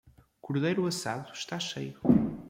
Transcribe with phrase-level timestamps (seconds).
[0.41, 1.99] Cordeiro assado está cheio